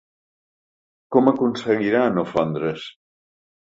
[1.15, 2.89] Com aconseguirà no fondre’s?